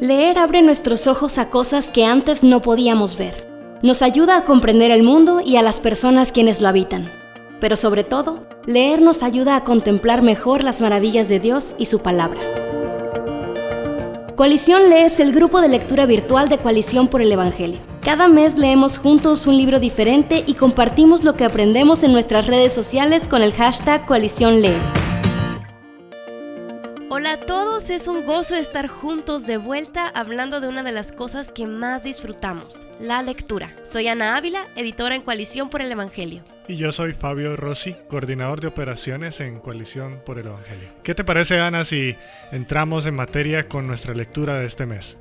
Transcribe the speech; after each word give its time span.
Leer 0.00 0.38
abre 0.38 0.60
nuestros 0.60 1.06
ojos 1.06 1.38
a 1.38 1.48
cosas 1.48 1.88
que 1.88 2.04
antes 2.04 2.44
no 2.44 2.60
podíamos 2.60 3.16
ver. 3.16 3.48
Nos 3.82 4.02
ayuda 4.02 4.36
a 4.36 4.44
comprender 4.44 4.90
el 4.90 5.02
mundo 5.02 5.40
y 5.42 5.56
a 5.56 5.62
las 5.62 5.80
personas 5.80 6.32
quienes 6.32 6.60
lo 6.60 6.68
habitan. 6.68 7.10
Pero 7.60 7.76
sobre 7.76 8.04
todo, 8.04 8.46
leer 8.66 9.00
nos 9.00 9.22
ayuda 9.22 9.56
a 9.56 9.64
contemplar 9.64 10.20
mejor 10.20 10.64
las 10.64 10.82
maravillas 10.82 11.30
de 11.30 11.40
Dios 11.40 11.76
y 11.78 11.86
su 11.86 12.00
palabra. 12.00 12.40
Coalición 14.36 14.90
Lee 14.90 15.04
es 15.06 15.18
el 15.18 15.32
grupo 15.32 15.62
de 15.62 15.68
lectura 15.68 16.04
virtual 16.04 16.50
de 16.50 16.58
Coalición 16.58 17.08
por 17.08 17.22
el 17.22 17.32
Evangelio. 17.32 17.78
Cada 18.02 18.28
mes 18.28 18.58
leemos 18.58 18.98
juntos 18.98 19.46
un 19.46 19.56
libro 19.56 19.80
diferente 19.80 20.44
y 20.46 20.52
compartimos 20.54 21.24
lo 21.24 21.32
que 21.32 21.46
aprendemos 21.46 22.02
en 22.02 22.12
nuestras 22.12 22.46
redes 22.46 22.74
sociales 22.74 23.28
con 23.28 23.42
el 23.42 23.54
hashtag 23.54 24.04
Coalición 24.04 24.60
Lee. 24.60 24.76
Es 27.88 28.08
un 28.08 28.26
gozo 28.26 28.56
estar 28.56 28.88
juntos 28.88 29.46
de 29.46 29.56
vuelta 29.56 30.08
hablando 30.08 30.60
de 30.60 30.68
una 30.68 30.82
de 30.82 30.92
las 30.92 31.12
cosas 31.12 31.50
que 31.50 31.66
más 31.66 32.02
disfrutamos, 32.02 32.86
la 33.00 33.22
lectura. 33.22 33.74
Soy 33.84 34.06
Ana 34.08 34.36
Ávila, 34.36 34.66
editora 34.76 35.14
en 35.14 35.22
Coalición 35.22 35.70
por 35.70 35.80
el 35.80 35.90
Evangelio. 35.90 36.42
Y 36.68 36.76
yo 36.76 36.92
soy 36.92 37.14
Fabio 37.14 37.56
Rossi, 37.56 37.96
coordinador 38.08 38.60
de 38.60 38.66
operaciones 38.66 39.40
en 39.40 39.60
Coalición 39.60 40.20
por 40.26 40.38
el 40.38 40.48
Evangelio. 40.48 40.90
¿Qué 41.04 41.14
te 41.14 41.24
parece, 41.24 41.58
Ana, 41.58 41.84
si 41.84 42.16
entramos 42.52 43.06
en 43.06 43.14
materia 43.14 43.66
con 43.66 43.86
nuestra 43.86 44.12
lectura 44.12 44.58
de 44.58 44.66
este 44.66 44.84
mes? 44.84 45.16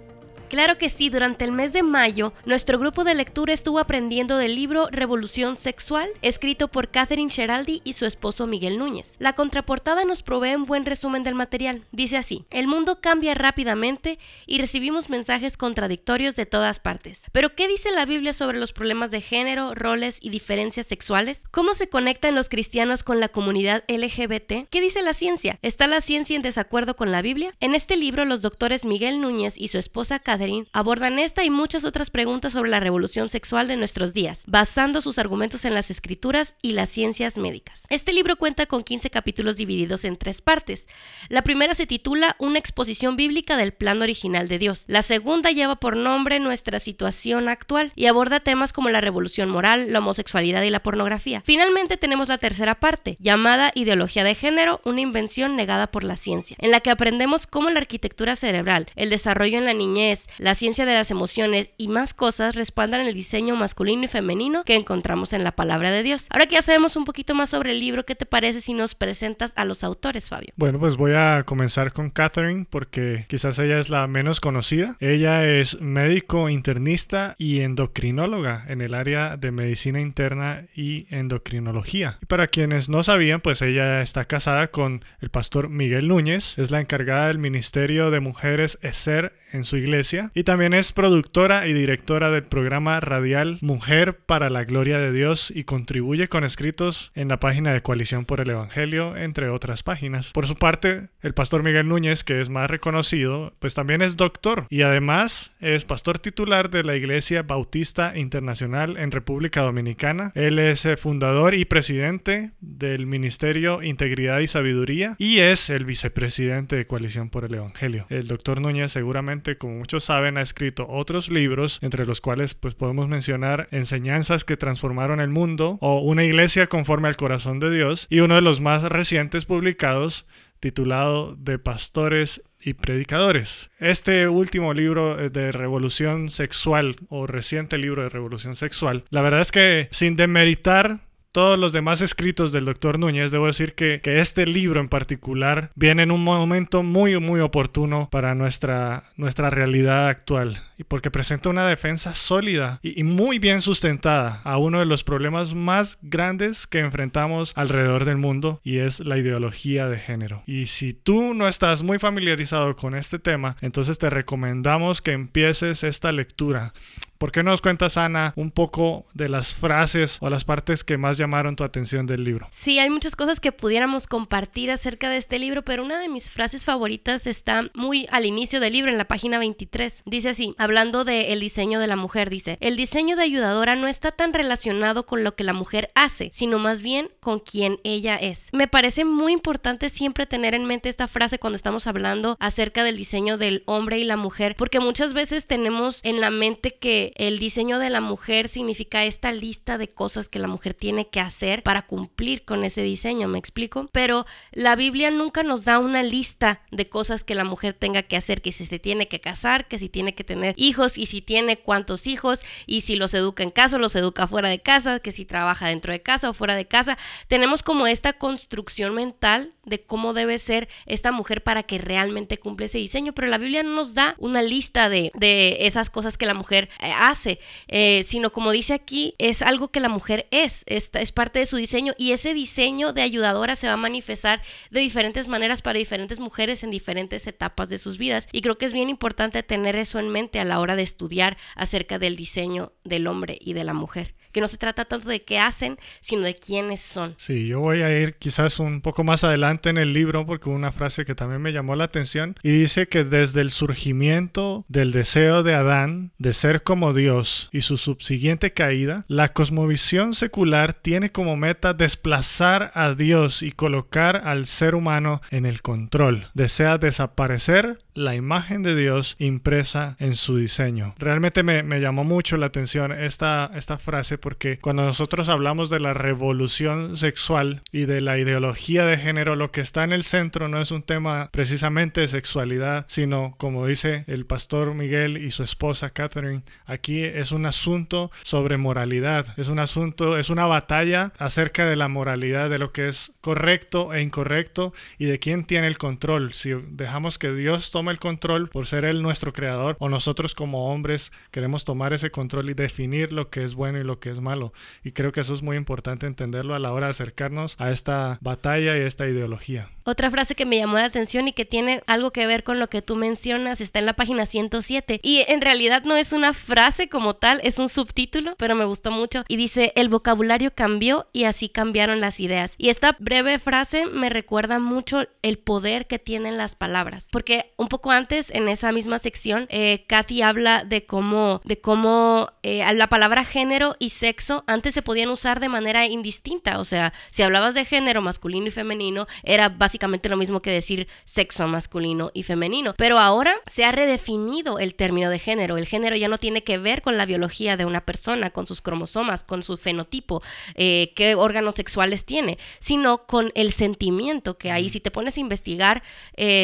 Claro 0.50 0.78
que 0.78 0.90
sí, 0.90 1.10
durante 1.10 1.44
el 1.44 1.52
mes 1.52 1.74
de 1.74 1.82
mayo, 1.82 2.32
nuestro 2.46 2.78
grupo 2.78 3.04
de 3.04 3.16
lectura 3.16 3.52
estuvo 3.52 3.80
aprendiendo 3.80 4.38
del 4.38 4.56
libro 4.56 4.88
Revolución 4.92 5.56
Sexual, 5.56 6.10
escrito 6.22 6.68
por 6.68 6.90
Catherine 6.90 7.32
Sheraldi 7.32 7.82
y 7.84 7.94
su 7.94 8.06
esposo 8.06 8.46
Miguel 8.46 8.78
Núñez. 8.78 9.16
La 9.18 9.34
contraportada 9.34 10.06
nos 10.06 10.22
provee 10.22 10.56
un 10.56 10.66
buen 10.66 10.86
resumen 10.86 11.24
del 11.24 11.34
material. 11.34 11.84
Dice 11.92 12.18
así, 12.18 12.46
el 12.52 12.68
mundo 12.68 13.02
cambia 13.02 13.34
rápidamente 13.34 14.20
y 14.46 14.60
recibimos 14.60 15.10
mensajes 15.10 15.58
contradictorios 15.58 16.36
de 16.36 16.46
todas 16.46 16.80
partes. 16.80 17.24
Pero 17.32 17.56
¿qué 17.56 17.68
dice 17.68 17.90
la 17.90 18.06
Biblia 18.06 18.32
sobre 18.32 18.60
los 18.60 18.72
problemas 18.72 19.10
de 19.10 19.22
género, 19.22 19.74
roles 19.74 20.20
y 20.22 20.30
diferencias 20.30 20.86
sexuales? 20.86 21.46
¿Cómo 21.50 21.74
se 21.74 21.90
conectan 21.90 22.36
los 22.36 22.50
cristianos 22.50 23.04
con 23.04 23.20
la 23.20 23.30
comunidad 23.30 23.84
LGBT? 23.88 24.70
¿Qué 24.70 24.82
dice 24.82 25.02
la 25.02 25.14
ciencia? 25.14 25.58
¿Está 25.64 25.88
la 25.88 26.02
ciencia 26.02 26.36
en 26.36 26.44
desacuerdo 26.44 26.96
con 26.96 27.12
la 27.12 27.24
Biblia? 27.24 27.54
En 27.60 27.74
este 27.74 27.98
libro, 27.98 28.26
los 28.26 28.44
doctores 28.44 28.86
Miguel 28.86 29.20
Núñez 29.20 29.58
y 29.58 29.70
su 29.70 29.80
esposa 29.80 30.20
Catherine 30.20 30.35
abordan 30.72 31.20
esta 31.20 31.44
y 31.44 31.50
muchas 31.50 31.86
otras 31.86 32.10
preguntas 32.10 32.54
sobre 32.54 32.70
la 32.70 32.80
revolución 32.80 33.30
sexual 33.30 33.68
de 33.68 33.78
nuestros 33.78 34.14
días, 34.14 34.44
basando 34.48 35.02
sus 35.02 35.18
argumentos 35.18 35.66
en 35.66 35.74
las 35.74 35.90
escrituras 35.90 36.56
y 36.62 36.74
las 36.74 36.90
ciencias 36.90 37.38
médicas. 37.38 37.86
Este 37.90 38.14
libro 38.14 38.36
cuenta 38.36 38.66
con 38.66 38.84
15 38.84 39.10
capítulos 39.10 39.58
divididos 39.58 40.06
en 40.06 40.18
tres 40.18 40.42
partes. 40.42 40.88
La 41.30 41.42
primera 41.42 41.74
se 41.74 41.88
titula 41.88 42.36
Una 42.40 42.60
exposición 42.60 43.16
bíblica 43.16 43.58
del 43.58 43.74
plan 43.74 44.02
original 44.02 44.48
de 44.48 44.60
Dios. 44.60 44.86
La 44.88 45.02
segunda 45.02 45.52
lleva 45.52 45.78
por 45.78 45.96
nombre 45.96 46.40
Nuestra 46.40 46.80
situación 46.80 47.50
actual 47.50 47.92
y 47.96 48.08
aborda 48.08 48.40
temas 48.40 48.74
como 48.74 48.90
la 48.90 49.02
revolución 49.02 49.50
moral, 49.50 49.92
la 49.92 50.00
homosexualidad 50.00 50.64
y 50.64 50.70
la 50.70 50.84
pornografía. 50.84 51.42
Finalmente 51.46 51.98
tenemos 51.98 52.30
la 52.30 52.38
tercera 52.38 52.80
parte, 52.80 53.18
llamada 53.20 53.72
Ideología 53.76 54.24
de 54.24 54.36
Género, 54.36 54.82
una 54.84 55.02
invención 55.02 55.56
negada 55.56 55.88
por 55.88 56.04
la 56.04 56.16
ciencia, 56.16 56.58
en 56.60 56.72
la 56.72 56.82
que 56.82 56.92
aprendemos 56.92 57.48
cómo 57.48 57.70
la 57.70 57.80
arquitectura 57.80 58.36
cerebral, 58.36 58.88
el 58.96 59.10
desarrollo 59.10 59.58
en 59.58 59.66
la 59.66 59.74
niñez, 59.74 60.25
la 60.38 60.56
ciencia 60.56 60.86
de 60.86 60.94
las 60.94 61.12
emociones 61.12 61.74
y 61.78 61.88
más 61.88 62.14
cosas 62.14 62.56
respaldan 62.56 63.02
el 63.02 63.14
diseño 63.14 63.56
masculino 63.56 64.04
y 64.04 64.08
femenino 64.08 64.64
que 64.64 64.76
encontramos 64.76 65.34
en 65.34 65.44
la 65.44 65.54
palabra 65.54 65.92
de 65.92 66.04
Dios. 66.04 66.28
Ahora 66.30 66.46
que 66.46 66.56
ya 66.56 66.62
sabemos 66.62 66.96
un 66.96 67.06
poquito 67.06 67.36
más 67.36 67.50
sobre 67.50 67.72
el 67.72 67.80
libro, 67.80 68.06
¿qué 68.06 68.16
te 68.16 68.26
parece 68.26 68.62
si 68.62 68.74
nos 68.74 68.96
presentas 68.96 69.54
a 69.56 69.66
los 69.66 69.84
autores, 69.84 70.30
Fabio? 70.30 70.54
Bueno, 70.56 70.80
pues 70.80 70.98
voy 70.98 71.14
a 71.14 71.44
comenzar 71.46 71.94
con 71.94 72.10
Catherine 72.10 72.66
porque 72.70 73.26
quizás 73.28 73.60
ella 73.60 73.80
es 73.80 73.90
la 73.90 74.08
menos 74.08 74.40
conocida. 74.40 74.96
Ella 75.00 75.46
es 75.46 75.80
médico 75.82 76.50
internista 76.50 77.36
y 77.38 77.62
endocrinóloga 77.62 78.66
en 78.68 78.82
el 78.82 78.94
área 78.94 79.38
de 79.38 79.52
medicina 79.52 80.02
interna 80.02 80.66
y 80.76 81.08
endocrinología. 81.10 82.20
Para 82.28 82.48
quienes 82.48 82.90
no 82.90 83.04
sabían, 83.04 83.42
pues 83.42 83.62
ella 83.62 84.02
está 84.02 84.26
casada 84.26 84.68
con 84.68 85.04
el 85.20 85.30
pastor 85.30 85.70
Miguel 85.70 86.08
Núñez, 86.08 86.58
es 86.58 86.72
la 86.72 86.82
encargada 86.82 87.28
del 87.28 87.40
Ministerio 87.40 88.12
de 88.12 88.20
Mujeres 88.20 88.80
ESER 88.82 89.34
en 89.56 89.64
su 89.64 89.78
iglesia 89.78 90.32
y 90.34 90.44
también 90.44 90.74
es 90.74 90.92
productora 90.92 91.68
y 91.68 91.74
directora 91.74 92.30
del 92.30 92.44
programa 92.44 93.00
radial 93.00 93.58
Mujer 93.62 94.18
para 94.18 94.50
la 94.50 94.66
Gloria 94.66 94.98
de 94.98 95.12
Dios 95.12 95.52
y 95.56 95.64
contribuye 95.64 96.28
con 96.28 96.44
escritos 96.44 97.12
en 97.16 97.30
la 97.30 97.40
página 97.40 97.74
de 97.74 97.82
Coalición 97.82 98.26
por 98.26 98.42
el 98.42 98.50
Evangelio, 98.50 99.18
entre 99.18 99.50
otras 99.50 99.84
páginas. 99.84 100.32
Por 100.32 100.48
su 100.48 100.56
parte, 100.56 101.10
el 101.22 101.34
pastor 101.34 101.64
Miguel 101.64 101.88
Núñez, 101.88 102.24
que 102.24 102.42
es 102.42 102.50
más 102.50 102.70
reconocido, 102.70 103.54
pues 103.60 103.74
también 103.74 104.02
es 104.02 104.18
doctor 104.18 104.68
y 104.70 104.82
además 104.82 105.52
es 105.60 105.86
pastor 105.86 106.20
titular 106.20 106.70
de 106.70 106.84
la 106.84 106.96
Iglesia 106.96 107.44
Bautista 107.44 108.18
Internacional 108.18 108.98
en 108.98 109.12
República 109.12 109.62
Dominicana. 109.62 110.32
Él 110.36 110.60
es 110.60 110.86
eh, 110.86 110.98
fundador 110.98 111.56
y 111.56 111.66
presidente 111.66 112.52
del 112.60 113.06
Ministerio 113.06 113.82
Integridad 113.82 114.40
y 114.40 114.48
Sabiduría 114.48 115.16
y 115.18 115.40
es 115.40 115.70
el 115.70 115.86
vicepresidente 115.86 116.76
de 116.76 116.88
Coalición 116.88 117.30
por 117.30 117.46
el 117.46 117.56
Evangelio. 117.56 118.06
El 118.10 118.28
doctor 118.28 118.60
Núñez 118.60 118.92
seguramente 118.92 119.45
como 119.54 119.78
muchos 119.78 120.04
saben, 120.04 120.38
ha 120.38 120.42
escrito 120.42 120.88
otros 120.90 121.30
libros, 121.30 121.80
entre 121.82 122.06
los 122.06 122.22
cuales 122.22 122.56
pues 122.56 122.74
podemos 122.74 123.08
mencionar 123.08 123.68
Enseñanzas 123.72 124.44
que 124.44 124.58
transformaron 124.58 125.22
el 125.22 125.30
mundo 125.30 125.78
o 125.82 126.02
Una 126.02 126.24
iglesia 126.24 126.68
conforme 126.68 127.08
al 127.08 127.16
corazón 127.16 127.60
de 127.60 127.72
Dios 127.72 128.08
y 128.10 128.22
uno 128.22 128.36
de 128.36 128.42
los 128.42 128.62
más 128.62 128.84
recientes 128.84 129.46
publicados 129.46 130.26
titulado 130.60 131.36
De 131.36 131.60
pastores 131.60 132.42
y 132.60 132.74
predicadores. 132.74 133.70
Este 133.80 134.28
último 134.28 134.74
libro 134.74 135.30
de 135.30 135.52
revolución 135.52 136.30
sexual 136.30 136.96
o 137.10 137.28
reciente 137.28 137.78
libro 137.78 138.02
de 138.02 138.10
revolución 138.10 138.56
sexual, 138.56 139.04
la 139.12 139.22
verdad 139.22 139.42
es 139.42 139.52
que 139.52 139.88
sin 139.92 140.16
demeritar 140.16 141.05
todos 141.36 141.60
los 141.60 141.74
demás 141.74 142.00
escritos 142.00 142.54
del 142.54 142.64
doctor 142.64 142.98
Núñez, 142.98 143.30
debo 143.30 143.48
decir 143.48 143.76
que, 143.76 144.00
este 144.06 144.46
libro 144.46 144.80
en 144.80 144.88
particular 144.88 145.70
viene 145.76 146.04
en 146.04 146.12
un 146.12 146.24
momento 146.24 146.82
muy, 146.82 147.20
muy 147.20 147.42
oportuno 147.42 148.08
para 148.10 148.36
nuestra, 148.36 149.04
nuestra 149.18 149.50
realidad 149.50 150.08
actual 150.08 150.62
y 150.78 150.86
porque 150.86 151.12
presenta 151.12 151.50
una 151.50 151.68
defensa 151.68 152.16
sólida 152.16 152.80
y, 152.82 152.98
y 152.98 153.04
muy 153.04 153.40
bien 153.40 153.62
sustentada 153.62 154.40
a 154.46 154.58
uno 154.58 154.80
de 154.80 154.86
los 154.86 155.04
problemas 155.04 155.54
más 155.54 155.98
grandes 156.02 156.68
que 156.68 156.80
enfrentamos 156.80 157.52
alrededor 157.58 158.06
del 158.06 158.16
mundo 158.16 158.62
y 158.64 158.78
es 158.78 159.02
la 159.02 159.18
ideología 159.18 159.90
de 159.90 160.00
género. 160.00 160.42
Y 160.46 160.68
si 160.68 160.94
tú 160.94 161.34
no 161.34 161.50
estás 161.50 161.84
muy 161.84 162.00
familiarizado 162.00 162.78
con 162.78 162.96
este 162.96 163.20
tema, 163.20 163.58
entonces 163.60 163.98
te 163.98 164.10
recomendamos 164.10 165.02
que 165.02 165.12
empieces 165.12 165.84
esta 165.84 166.14
lectura 166.14 166.72
¿Por 167.18 167.32
qué 167.32 167.44
no 167.44 167.52
nos 167.52 167.62
cuentas, 167.62 167.98
Ana, 167.98 168.34
un 168.36 168.52
poco 168.52 169.06
de 169.14 169.30
las 169.30 169.56
frases 169.56 170.18
o 170.20 170.30
las 170.30 170.44
partes 170.44 170.84
que 170.84 170.98
más 170.98 171.18
llamaron 171.18 171.56
tu 171.56 171.64
atención 171.64 172.06
del 172.06 172.26
libro? 172.26 172.50
Sí, 172.52 172.78
hay 172.80 172.90
muchas 172.90 173.16
cosas 173.16 173.40
que 173.40 173.54
pudiéramos 173.54 174.06
compartir 174.06 174.70
acerca 174.70 175.10
de 175.10 175.18
este 175.18 175.40
libro, 175.40 175.64
pero 175.64 175.84
una 175.84 175.98
de 175.98 176.10
mis 176.10 176.30
frases 176.30 176.66
favoritas 176.66 177.26
está 177.26 177.70
muy 177.74 178.06
al 178.12 178.26
inicio 178.26 178.60
del 178.60 178.74
libro, 178.74 178.92
en 178.92 178.98
la 178.98 179.08
página 179.08 179.40
23. 179.40 180.04
Dice 180.06 180.30
así, 180.30 180.56
hablando 180.58 181.06
del 181.06 181.40
diseño 181.40 181.80
de 181.80 181.88
la 181.88 181.96
mujer, 181.96 182.30
dice, 182.30 182.58
el 182.60 182.76
diseño 182.76 183.16
de 183.16 183.24
ayudadora 183.24 183.76
no 183.76 183.88
está 183.88 184.12
tan 184.12 184.34
relacionado 184.34 185.06
con 185.06 185.24
lo 185.24 185.36
que 185.36 185.46
la 185.46 185.54
mujer 185.54 185.92
hace, 185.96 186.30
sino 186.34 186.60
más 186.60 186.82
bien 186.82 187.10
con 187.22 187.40
quien 187.40 187.80
ella 187.86 188.18
es. 188.18 188.50
Me 188.52 188.68
parece 188.68 189.06
muy 189.06 189.32
importante 189.32 189.90
siempre 189.90 190.26
tener 190.26 190.54
en 190.54 190.66
mente 190.66 190.90
esta 190.90 191.08
frase 191.08 191.40
cuando 191.40 191.56
estamos 191.56 191.88
hablando 191.88 192.36
acerca 192.40 192.84
del 192.84 192.98
diseño 192.98 193.38
del 193.38 193.64
hombre 193.68 194.00
y 194.00 194.04
la 194.04 194.18
mujer, 194.18 194.56
porque 194.58 194.82
muchas 194.82 195.14
veces 195.14 195.48
tenemos 195.48 196.02
en 196.04 196.20
la 196.20 196.30
mente 196.30 196.72
que 196.72 197.05
el 197.16 197.40
diseño 197.40 197.80
de 197.80 197.90
la 197.90 198.02
mujer 198.02 198.48
significa 198.48 199.06
esta 199.06 199.32
lista 199.32 199.78
de 199.78 199.90
cosas 199.90 200.30
que 200.30 200.40
la 200.40 200.48
mujer 200.48 200.74
tiene 200.74 201.10
que 201.10 201.20
hacer 201.20 201.64
para 201.64 201.84
cumplir 201.84 202.46
con 202.46 202.64
ese 202.64 202.82
diseño, 202.82 203.28
¿me 203.28 203.40
explico? 203.40 203.90
Pero 203.92 204.26
la 204.52 204.76
Biblia 204.76 205.12
nunca 205.12 205.44
nos 205.44 205.66
da 205.66 205.80
una 205.80 206.04
lista 206.04 206.62
de 206.72 206.90
cosas 206.90 207.24
que 207.24 207.36
la 207.36 207.44
mujer 207.44 207.74
tenga 207.74 208.04
que 208.04 208.18
hacer, 208.18 208.42
que 208.42 208.52
si 208.52 208.66
se 208.66 208.80
tiene 208.80 209.08
que 209.08 209.20
casar, 209.20 209.68
que 209.68 209.80
si 209.80 209.90
tiene 209.90 210.16
que 210.16 210.24
tener 210.24 210.54
hijos 210.58 210.98
y 210.98 211.06
si 211.06 211.22
tiene 211.22 211.58
cuántos 211.58 212.08
hijos 212.08 212.42
y 212.66 212.82
si 212.82 212.96
los 212.96 213.14
educa 213.14 213.44
en 213.44 213.52
casa 213.52 213.78
o 213.78 213.80
los 213.80 213.96
educa 213.96 214.28
fuera 214.28 214.50
de 214.50 214.60
casa, 214.60 215.00
que 215.00 215.12
si 215.12 215.26
trabaja 215.26 215.68
dentro 215.68 215.92
de 215.92 216.02
casa 216.02 216.30
o 216.30 216.34
fuera 216.34 216.56
de 216.56 216.68
casa. 216.68 216.98
Tenemos 217.28 217.64
como 217.64 217.88
esta 217.88 218.14
construcción 218.14 218.94
mental 218.94 219.54
de 219.66 219.82
cómo 219.82 220.14
debe 220.14 220.38
ser 220.38 220.70
esta 220.86 221.12
mujer 221.12 221.44
para 221.44 221.64
que 221.64 221.78
realmente 221.78 222.38
cumple 222.38 222.68
ese 222.68 222.78
diseño, 222.78 223.14
pero 223.14 223.28
la 223.28 223.38
Biblia 223.38 223.64
no 223.64 223.72
nos 223.72 223.94
da 223.94 224.16
una 224.20 224.42
lista 224.42 224.90
de, 224.90 225.12
de 225.16 225.58
esas 225.62 225.90
cosas 225.90 226.18
que 226.18 226.26
la 226.26 226.34
mujer 226.34 226.70
eh, 226.80 226.92
hace, 226.98 227.40
eh, 227.68 228.04
sino 228.04 228.32
como 228.32 228.52
dice 228.52 228.74
aquí, 228.74 229.16
es 229.18 229.42
algo 229.42 229.70
que 229.70 229.80
la 229.80 229.90
mujer 229.90 230.28
es, 230.32 230.64
es, 230.68 230.90
es 230.94 231.12
parte 231.12 231.40
de 231.40 231.46
su 231.46 231.58
diseño 231.58 231.94
y 231.98 232.12
ese 232.12 232.34
diseño 232.34 232.94
de 232.94 233.02
ayudadora 233.02 233.56
se 233.56 233.68
va 233.68 233.74
a 233.74 233.78
manifestar 233.78 234.42
de 234.72 234.80
diferentes 234.80 235.28
maneras 235.28 235.62
para 235.62 235.80
diferentes 235.80 236.20
mujeres 236.20 236.64
en 236.64 236.72
diferentes 236.72 237.28
etapas 237.28 237.70
de 237.70 237.78
sus 237.78 237.98
vidas 237.98 238.28
y 238.32 238.42
creo 238.42 238.58
que 238.58 238.66
es 238.66 238.74
bien 238.74 238.90
importante 238.90 239.44
tener 239.44 239.76
eso 239.76 240.00
en 240.00 240.10
mente 240.10 240.40
a 240.40 240.46
la 240.46 240.60
hora 240.60 240.76
de 240.76 240.84
estudiar 240.84 241.38
acerca 241.56 242.00
del 242.00 242.16
diseño 242.16 242.74
del 242.84 243.08
hombre 243.08 243.38
y 243.40 243.54
de 243.54 243.64
la 243.64 243.74
mujer. 243.74 244.16
Que 244.36 244.42
no 244.42 244.50
se 244.50 244.58
trata 244.58 244.84
tanto 244.84 245.08
de 245.08 245.22
qué 245.22 245.40
hacen, 245.40 245.78
sino 246.02 246.24
de 246.24 246.36
quiénes 246.36 246.82
son. 246.82 247.16
Sí, 247.16 247.48
yo 247.48 247.62
voy 247.62 247.84
a 247.84 247.98
ir 247.98 248.16
quizás 248.16 248.60
un 248.60 248.82
poco 248.82 249.06
más 249.06 249.24
adelante 249.24 249.70
en 249.70 249.78
el 249.78 249.94
libro 249.94 250.26
porque 250.26 250.50
una 250.50 250.74
frase 250.74 251.06
que 251.06 251.16
también 251.16 251.42
me 251.42 251.54
llamó 251.54 251.78
la 251.78 251.86
atención 251.86 252.36
y 252.44 252.52
dice 252.52 252.90
que 252.90 253.06
desde 253.06 253.40
el 253.40 253.50
surgimiento 253.50 254.66
del 254.68 254.92
deseo 254.92 255.42
de 255.42 255.56
Adán 255.56 256.12
de 256.18 256.34
ser 256.34 256.64
como 256.64 256.92
Dios 256.92 257.48
y 257.54 257.62
su 257.62 257.78
subsiguiente 257.78 258.52
caída, 258.52 259.06
la 259.08 259.32
cosmovisión 259.32 260.14
secular 260.14 260.74
tiene 260.74 261.14
como 261.14 261.38
meta 261.38 261.74
desplazar 261.74 262.74
a 262.74 262.94
Dios 262.94 263.42
y 263.42 263.54
colocar 263.54 264.18
al 264.26 264.48
ser 264.48 264.76
humano 264.76 265.22
en 265.32 265.46
el 265.46 265.62
control. 265.62 266.28
Desea 266.34 266.78
desaparecer 266.78 267.85
la 267.96 268.14
imagen 268.14 268.62
de 268.62 268.76
Dios 268.76 269.16
impresa 269.20 269.96
en 270.00 270.16
su 270.16 270.38
diseño. 270.38 270.94
Realmente 271.00 271.44
me, 271.44 271.64
llamó 271.80 272.04
mucho 272.04 272.38
la 272.38 272.48
atención 272.48 272.92
esta, 272.92 273.50
esta 273.56 273.78
frase 273.78 274.18
porque 274.18 274.60
cuando 274.60 274.84
nosotros 274.84 275.30
hablamos 275.30 275.70
de 275.70 275.80
la 275.80 275.94
revolución 275.94 276.98
sexual 276.98 277.64
y 277.72 277.86
de 277.86 278.02
la 278.02 278.18
ideología 278.18 278.86
de 278.86 278.98
género, 278.98 279.36
lo 279.36 279.52
que 279.52 279.62
está 279.62 279.84
en 279.84 279.94
el 279.94 280.04
centro 280.04 280.50
no 280.50 280.62
es 280.62 280.72
un 280.72 280.84
tema 280.84 281.30
precisamente 281.32 282.02
de 282.02 282.10
sexualidad, 282.10 282.86
sino 282.90 283.36
como 283.38 283.66
dice 283.66 284.04
el 284.08 284.26
pastor 284.26 284.74
Miguel 284.74 285.18
y 285.18 285.32
su 285.32 285.44
esposa 285.44 285.92
Catherine, 285.92 286.44
aquí 286.66 287.02
es 287.02 287.32
un 287.32 287.46
asunto 287.46 288.12
sobre 288.24 288.58
moralidad, 288.58 289.28
es 289.38 289.48
un 289.48 289.60
asunto, 289.60 290.18
es 290.18 290.30
una 290.30 290.46
batalla 290.46 291.14
acerca 291.18 291.66
de 291.66 291.78
la 291.78 291.88
moralidad, 291.88 292.50
de 292.50 292.60
lo 292.60 292.74
que 292.74 292.90
es 292.90 293.14
correcto 293.22 293.94
e 293.94 294.02
incorrecto 294.02 294.74
y 294.98 295.06
de 295.06 295.20
quién 295.20 295.46
tiene 295.46 295.68
el 295.68 295.78
control. 295.78 296.34
Si 296.34 296.52
dejamos 296.72 297.18
que 297.18 297.34
Dios 297.34 297.72
tome 297.72 297.85
el 297.92 298.00
control 298.00 298.50
por 298.50 298.68
ser 298.68 298.86
Él 298.86 299.02
nuestro 299.02 299.34
creador 299.34 299.76
o 299.80 299.90
nosotros 299.90 300.36
como 300.36 300.72
hombres 300.72 301.12
queremos 301.32 301.66
tomar 301.66 301.94
ese 301.94 302.12
control 302.12 302.50
y 302.50 302.54
definir 302.54 303.12
lo 303.12 303.30
que 303.30 303.44
es 303.44 303.56
bueno 303.56 303.80
y 303.80 303.84
lo 303.84 304.00
que 304.00 304.10
es 304.10 304.20
malo. 304.20 304.54
Y 304.84 304.92
creo 304.92 305.12
que 305.12 305.22
eso 305.22 305.34
es 305.34 305.42
muy 305.42 305.58
importante 305.58 306.08
entenderlo 306.08 306.56
a 306.56 306.60
la 306.60 306.72
hora 306.72 306.88
de 306.88 306.92
acercarnos 306.92 307.56
a 307.60 307.72
esta 307.72 308.18
batalla 308.22 308.78
y 308.78 308.82
a 308.82 308.88
esta 308.88 309.08
ideología. 309.08 309.70
Otra 309.84 310.10
frase 310.10 310.34
que 310.34 310.46
me 310.46 310.58
llamó 310.58 310.78
la 310.78 310.86
atención 310.86 311.28
y 311.28 311.34
que 311.34 311.46
tiene 311.46 311.84
algo 311.86 312.12
que 312.12 312.26
ver 312.26 312.44
con 312.44 312.60
lo 312.60 312.70
que 312.70 312.82
tú 312.82 312.96
mencionas 312.96 313.62
está 313.62 313.78
en 313.78 313.86
la 313.86 313.94
página 313.94 314.26
107 314.26 315.00
y 315.04 315.24
en 315.28 315.42
realidad 315.42 315.84
no 315.86 315.96
es 315.96 316.12
una 316.12 316.34
frase 316.34 316.90
como 316.90 317.16
tal, 317.16 317.40
es 317.44 317.60
un 317.60 317.70
subtítulo, 317.70 318.36
pero 318.38 318.56
me 318.56 318.66
gustó 318.66 318.90
mucho 318.90 319.24
y 319.28 319.36
dice 319.36 319.74
el 319.76 319.90
vocabulario 319.90 320.56
cambió 320.56 321.08
y 321.14 321.26
así 321.26 321.50
cambiaron 321.50 322.02
las 322.02 322.20
ideas. 322.20 322.56
Y 322.58 322.70
esta 322.70 322.96
breve 323.00 323.38
frase 323.38 323.86
me 323.86 324.10
recuerda 324.10 324.58
mucho 324.58 325.06
el 325.22 325.38
poder 325.38 325.86
que 325.86 326.00
tienen 326.00 326.38
las 326.38 326.56
palabras, 326.56 327.10
porque 327.12 327.54
un 327.58 327.68
poco 327.76 327.92
antes 327.92 328.32
en 328.32 328.48
esa 328.48 328.72
misma 328.72 329.00
sección 329.00 329.48
eh, 329.50 329.84
Kathy 329.86 330.22
habla 330.22 330.64
de 330.64 330.86
cómo 330.86 331.42
de 331.44 331.60
cómo 331.60 332.30
eh, 332.42 332.64
la 332.74 332.88
palabra 332.88 333.26
género 333.26 333.76
y 333.80 333.90
sexo 333.90 334.46
antes 334.48 334.74
se 334.74 334.82
podían 334.82 335.10
usar 335.10 335.42
de 335.42 335.50
manera 335.50 335.86
indistinta, 335.86 336.60
o 336.60 336.64
sea, 336.64 336.94
si 337.10 337.22
hablabas 337.22 337.54
de 337.54 337.66
género 337.66 338.02
masculino 338.02 338.48
y 338.48 338.52
femenino 338.52 339.08
era 339.24 339.50
básicamente 339.50 340.08
lo 340.08 340.16
mismo 340.16 340.42
que 340.42 340.52
decir 340.52 340.88
sexo 341.04 341.50
masculino 341.50 342.12
y 342.14 342.24
femenino, 342.24 342.76
pero 342.78 342.98
ahora 342.98 343.36
se 343.46 343.66
ha 343.66 343.74
redefinido 343.74 344.58
el 344.58 344.74
término 344.76 345.10
de 345.10 345.20
género, 345.20 345.58
el 345.58 345.68
género 345.68 345.98
ya 345.98 346.08
no 346.08 346.18
tiene 346.18 346.46
que 346.46 346.58
ver 346.58 346.82
con 346.82 346.96
la 346.96 347.06
biología 347.06 347.58
de 347.58 347.66
una 347.66 347.82
persona, 347.82 348.30
con 348.30 348.48
sus 348.48 348.62
cromosomas, 348.62 349.26
con 349.26 349.44
su 349.44 349.58
fenotipo, 349.58 350.24
eh, 350.54 350.94
qué 350.96 351.16
órganos 351.16 351.56
sexuales 351.56 352.06
tiene, 352.06 352.38
sino 352.60 353.00
con 353.06 353.34
el 353.36 353.52
sentimiento 353.52 354.38
que 354.38 354.52
hay. 354.52 354.70
Si 354.70 354.80
te 354.80 354.92
pones 354.92 355.18
a 355.18 355.20
investigar 355.20 355.84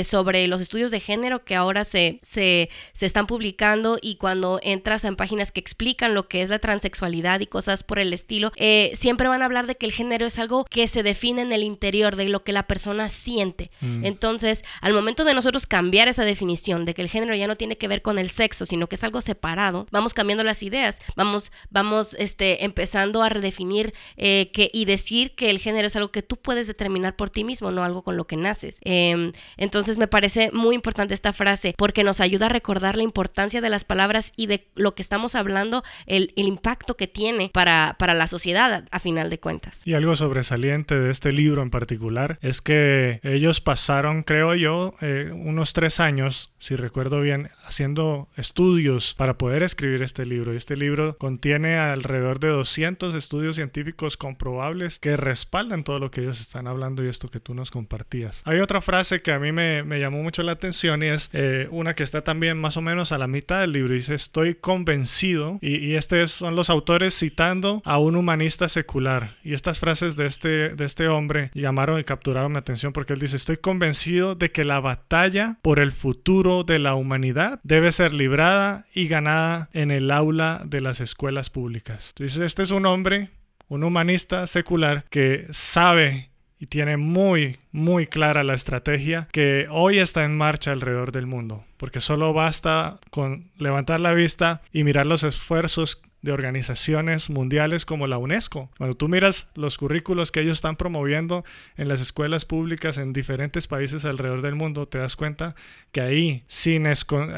sobre 0.03 0.47
los 0.47 0.59
estudios 0.59 0.91
de 0.91 0.99
género, 0.99 1.20
que 1.44 1.56
ahora 1.56 1.83
se, 1.83 2.19
se, 2.21 2.69
están 3.00 3.27
publicando 3.27 3.97
y 4.01 4.15
cuando 4.15 4.59
entras 4.63 5.06
en 5.06 5.15
páginas 5.15 5.51
que 5.51 5.59
explican 5.59 6.13
lo 6.13 6.27
que 6.27 6.41
es 6.41 6.50
la 6.50 6.59
transexualidad 6.59 7.39
y 7.39 7.47
cosas 7.47 7.83
por 7.83 8.00
el 8.00 8.13
estilo, 8.13 8.51
eh, 8.56 8.91
siempre 8.95 9.27
van 9.27 9.41
a 9.41 9.45
hablar 9.45 9.68
de 9.68 9.75
que 9.75 9.85
el 9.85 9.91
género 9.91 10.25
es 10.25 10.39
algo 10.39 10.65
que 10.65 10.88
se 10.88 11.03
define 11.03 11.41
en 11.41 11.51
el 11.51 11.63
interior, 11.63 12.15
de 12.15 12.29
lo 12.29 12.44
que 12.44 12.53
la 12.53 12.63
persona 12.63 13.09
siente. 13.09 13.71
Mm. 13.81 14.06
Entonces, 14.06 14.63
al 14.81 14.94
momento 14.94 15.23
de 15.23 15.33
nosotros 15.33 15.68
cambiar 15.68 16.07
esa 16.07 16.25
definición 16.25 16.85
de 16.85 16.94
que 16.94 17.01
el 17.01 17.09
género 17.09 17.35
ya 17.35 17.47
no 17.47 17.56
tiene 17.56 17.77
que 17.77 17.88
ver 17.88 18.01
con 18.01 18.17
el 18.17 18.29
sexo, 18.29 18.65
sino 18.65 18.88
que 18.88 18.95
es 18.95 19.03
algo 19.03 19.21
separado, 19.21 19.88
vamos 19.91 20.13
cambiando 20.13 20.44
las 20.44 20.63
ideas, 20.63 21.00
vamos, 21.15 21.51
vamos 21.69 22.15
este, 22.15 22.65
empezando 22.65 23.24
a 23.24 23.29
redefinir 23.29 23.94
eh, 24.17 24.51
que, 24.53 24.69
y 24.74 24.85
decir 24.85 25.35
que 25.35 25.50
el 25.50 25.59
género 25.59 25.88
es 25.88 25.95
algo 25.95 26.12
que 26.12 26.21
tú 26.21 26.38
puedes 26.38 26.67
determinar 26.67 27.15
por 27.15 27.29
ti 27.29 27.44
mismo, 27.44 27.71
no 27.71 27.83
algo 27.83 28.03
con 28.03 28.17
lo 28.17 28.25
que 28.25 28.38
naces. 28.38 28.79
Em, 28.81 29.33
entonces, 29.57 29.97
me 29.97 30.07
parece 30.07 30.51
muy 30.51 30.75
importante 30.75 31.10
esta 31.15 31.33
frase 31.33 31.75
porque 31.77 32.03
nos 32.03 32.21
ayuda 32.21 32.47
a 32.47 32.49
recordar 32.49 32.95
la 32.95 33.03
importancia 33.03 33.61
de 33.61 33.69
las 33.69 33.83
palabras 33.83 34.33
y 34.35 34.47
de 34.47 34.67
lo 34.75 34.95
que 34.95 35.01
estamos 35.01 35.35
hablando, 35.35 35.83
el, 36.05 36.31
impacto 36.35 36.97
que 36.97 37.07
tiene 37.07 37.49
para, 37.53 37.95
para 37.97 38.13
la 38.13 38.27
sociedad 38.27 38.85
a, 38.89 38.99
final 38.99 39.29
de 39.29 39.39
cuentas. 39.39 39.81
Y 39.85 39.93
algo 39.93 40.15
sobresaliente 40.15 40.99
de 40.99 41.11
este 41.11 41.31
libro 41.31 41.61
en 41.61 41.69
particular 41.69 42.37
es 42.41 42.61
que 42.61 43.19
ellos 43.23 43.61
pasaron, 43.61 44.23
creo 44.23 44.55
yo, 44.55 44.95
eh, 45.01 45.31
unos 45.33 45.73
tres 45.73 45.99
años, 45.99 46.51
si 46.59 46.75
recuerdo 46.75 47.21
bien, 47.21 47.49
haciendo 47.63 48.27
estudios 48.35 49.13
para 49.17 49.37
poder 49.37 49.63
escribir 49.63 50.03
este 50.03 50.25
libro. 50.25 50.53
Y 50.53 50.57
este 50.57 50.75
libro 50.75 51.17
contiene 51.17 51.77
alrededor 51.77 52.39
de 52.39 52.49
200 52.49 53.15
estudios 53.15 53.55
científicos 53.55 54.17
comprobables 54.17 54.99
que 54.99 55.15
respaldan 55.17 55.83
todo 55.83 55.99
lo 55.99 56.11
que 56.11 56.21
ellos 56.21 56.41
están 56.41 56.67
hablando 56.67 57.03
y 57.03 57.07
esto 57.07 57.29
que 57.29 57.39
tú 57.39 57.53
nos 57.53 57.71
compartías. 57.71 58.41
Hay 58.45 58.59
otra 58.59 58.81
frase 58.81 59.21
que 59.21 59.31
a 59.31 59.39
mí 59.39 59.51
me, 59.51 59.83
me 59.83 59.99
llamó 59.99 60.21
mucho 60.21 60.43
la 60.43 60.53
atención 60.53 61.00
es 61.03 61.30
eh, 61.33 61.68
una 61.71 61.95
que 61.95 62.03
está 62.03 62.24
también 62.24 62.57
más 62.57 62.77
o 62.77 62.81
menos 62.81 63.12
a 63.12 63.18
la 63.18 63.27
mitad 63.27 63.62
del 63.62 63.74
libro. 63.74 63.94
Dice, 63.94 64.15
estoy 64.15 64.56
convencido. 64.56 65.59
Y, 65.62 65.77
y 65.77 65.95
estos 65.95 66.31
son 66.31 66.56
los 66.56 66.69
autores 66.69 67.18
citando 67.18 67.81
a 67.86 68.00
un 68.00 68.15
humanista 68.15 68.69
secular. 68.69 69.38
Y 69.44 69.53
estas 69.53 69.80
frases 69.80 70.15
de 70.15 70.25
este, 70.25 70.69
de 70.69 70.86
este 70.86 71.07
hombre 71.07 71.51
llamaron 71.53 72.00
y 72.00 72.03
capturaron 72.03 72.51
mi 72.51 72.57
atención 72.57 72.94
porque 72.94 73.13
él 73.13 73.19
dice, 73.19 73.38
estoy 73.38 73.57
convencido 73.57 74.36
de 74.36 74.51
que 74.51 74.65
la 74.65 74.80
batalla 74.80 75.57
por 75.62 75.80
el 75.80 75.92
futuro 75.92 76.63
de 76.63 76.80
la 76.80 76.95
humanidad 76.95 77.59
debe 77.63 77.92
ser 77.92 78.13
librada 78.13 78.86
y 78.94 79.07
ganada 79.07 79.69
en 79.74 79.92
el 79.92 80.12
aula 80.12 80.62
de 80.65 80.81
las 80.81 81.01
escuelas 81.01 81.50
públicas. 81.50 82.09
Entonces, 82.09 82.42
este 82.42 82.63
es 82.63 82.71
un 82.71 82.86
hombre, 82.86 83.30
un 83.68 83.83
humanista 83.83 84.48
secular 84.48 85.06
que 85.09 85.48
sabe 85.51 86.30
y 86.61 86.67
tiene 86.67 86.95
muy, 86.95 87.57
muy 87.71 88.05
clara 88.05 88.43
la 88.43 88.53
estrategia 88.53 89.27
que 89.31 89.65
hoy 89.71 89.97
está 89.97 90.25
en 90.25 90.37
marcha 90.37 90.71
alrededor 90.71 91.11
del 91.11 91.25
mundo, 91.25 91.65
porque 91.77 92.01
solo 92.01 92.33
basta 92.33 92.99
con 93.09 93.49
levantar 93.57 93.99
la 93.99 94.13
vista 94.13 94.61
y 94.71 94.83
mirar 94.83 95.07
los 95.07 95.23
esfuerzos 95.23 96.03
de 96.21 96.31
organizaciones 96.31 97.31
mundiales 97.31 97.83
como 97.83 98.05
la 98.05 98.19
UNESCO. 98.19 98.69
Cuando 98.77 98.95
tú 98.95 99.07
miras 99.07 99.47
los 99.55 99.79
currículos 99.79 100.31
que 100.31 100.41
ellos 100.41 100.57
están 100.57 100.75
promoviendo 100.75 101.43
en 101.77 101.87
las 101.87 101.99
escuelas 101.99 102.45
públicas 102.45 102.99
en 102.99 103.11
diferentes 103.11 103.67
países 103.67 104.05
alrededor 104.05 104.43
del 104.43 104.53
mundo, 104.53 104.87
te 104.87 104.99
das 104.99 105.15
cuenta 105.15 105.55
que 105.91 106.01
ahí, 106.01 106.43
sin 106.47 106.83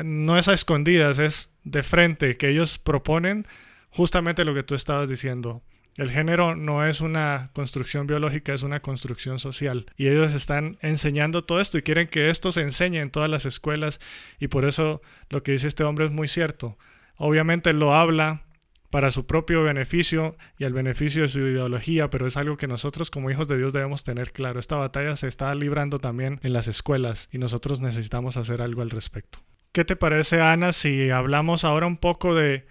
no 0.04 0.38
es 0.38 0.48
a 0.50 0.54
escondidas, 0.54 1.18
es 1.20 1.50
de 1.64 1.82
frente, 1.84 2.36
que 2.36 2.50
ellos 2.50 2.78
proponen 2.78 3.48
justamente 3.90 4.44
lo 4.44 4.54
que 4.54 4.64
tú 4.64 4.76
estabas 4.76 5.08
diciendo 5.08 5.64
el 5.96 6.10
género 6.10 6.56
no 6.56 6.86
es 6.86 7.02
una 7.02 7.52
construcción 7.54 8.08
biológica, 8.08 8.54
es 8.54 8.64
una 8.64 8.82
construcción 8.82 9.40
social. 9.40 9.86
Y 9.96 10.08
ellos 10.08 10.34
están 10.34 10.78
enseñando 10.82 11.44
todo 11.44 11.62
esto 11.62 11.78
y 11.78 11.84
quieren 11.84 12.08
que 12.08 12.30
esto 12.30 12.52
se 12.52 12.62
enseñe 12.62 12.98
en 12.98 13.12
todas 13.12 13.30
las 13.30 13.46
escuelas. 13.46 14.00
Y 14.40 14.48
por 14.48 14.66
eso 14.66 15.02
lo 15.30 15.44
que 15.44 15.52
dice 15.52 15.68
este 15.68 15.84
hombre 15.84 16.06
es 16.06 16.12
muy 16.12 16.28
cierto. 16.28 16.78
Obviamente 17.18 17.74
lo 17.74 17.94
habla 17.94 18.44
para 18.90 19.10
su 19.10 19.26
propio 19.26 19.64
beneficio 19.64 20.38
y 20.60 20.66
el 20.66 20.74
beneficio 20.74 21.24
de 21.24 21.28
su 21.28 21.40
ideología, 21.40 22.12
pero 22.12 22.28
es 22.28 22.38
algo 22.38 22.58
que 22.58 22.68
nosotros 22.68 23.10
como 23.10 23.32
hijos 23.32 23.48
de 23.48 23.58
Dios 23.58 23.74
debemos 23.74 24.04
tener 24.04 24.32
claro. 24.32 24.60
Esta 24.60 24.76
batalla 24.76 25.16
se 25.16 25.28
está 25.28 25.54
librando 25.56 25.98
también 25.98 26.40
en 26.44 26.54
las 26.54 26.68
escuelas 26.68 27.28
y 27.32 27.40
nosotros 27.40 27.82
necesitamos 27.82 28.38
hacer 28.38 28.62
algo 28.62 28.84
al 28.84 28.92
respecto. 28.92 29.40
¿Qué 29.72 29.84
te 29.84 29.96
parece, 29.96 30.42
Ana, 30.42 30.74
si 30.74 31.10
hablamos 31.10 31.64
ahora 31.64 31.88
un 31.88 31.98
poco 31.98 32.36
de 32.36 32.68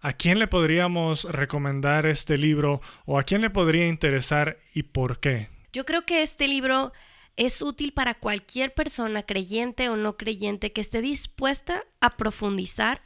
¿A 0.00 0.12
quién 0.12 0.38
le 0.38 0.46
podríamos 0.46 1.24
recomendar 1.24 2.06
este 2.06 2.38
libro 2.38 2.80
o 3.06 3.18
a 3.18 3.24
quién 3.24 3.40
le 3.40 3.50
podría 3.50 3.88
interesar 3.88 4.58
y 4.74 4.84
por 4.84 5.20
qué? 5.20 5.48
Yo 5.72 5.84
creo 5.84 6.04
que 6.04 6.22
este 6.22 6.48
libro 6.48 6.92
es 7.36 7.62
útil 7.62 7.92
para 7.92 8.14
cualquier 8.14 8.74
persona, 8.74 9.22
creyente 9.22 9.88
o 9.88 9.96
no 9.96 10.16
creyente, 10.16 10.72
que 10.72 10.80
esté 10.80 11.02
dispuesta 11.02 11.84
a 12.00 12.10
profundizar 12.10 13.02